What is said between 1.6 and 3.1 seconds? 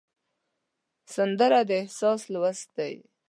د احساس لوست دی